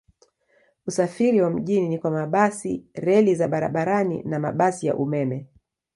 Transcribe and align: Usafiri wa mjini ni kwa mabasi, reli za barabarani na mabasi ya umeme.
Usafiri 0.87 1.41
wa 1.41 1.49
mjini 1.49 1.89
ni 1.89 1.99
kwa 1.99 2.11
mabasi, 2.11 2.83
reli 2.93 3.35
za 3.35 3.47
barabarani 3.47 4.23
na 4.23 4.39
mabasi 4.39 4.87
ya 4.87 4.95
umeme. 4.95 5.47